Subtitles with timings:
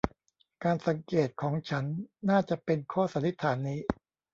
[0.63, 1.85] การสังเกตของฉัน
[2.29, 3.79] น่าจะเป็นข้อสันนิษฐานนี้